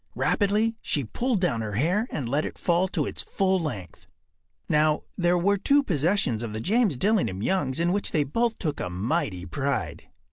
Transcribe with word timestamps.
Rapidly 0.15 0.77
she 0.81 1.03
pulled 1.03 1.39
down 1.41 1.61
her 1.61 1.73
hair 1.73 2.07
and 2.09 2.27
let 2.27 2.43
it 2.43 2.57
fall 2.57 2.87
to 2.87 3.05
its 3.05 3.21
full 3.21 3.59
length. 3.59 4.07
Now, 4.67 5.03
there 5.15 5.37
were 5.37 5.57
two 5.59 5.83
possessions 5.83 6.41
of 6.41 6.53
the 6.53 6.59
James 6.59 6.97
Dillingham 6.97 7.43
Youngs 7.43 7.79
in 7.79 7.91
which 7.93 8.11
they 8.11 8.23
both 8.23 8.57
took 8.57 8.79
a 8.79 8.89
mighty 8.89 9.45
pride. 9.45 10.07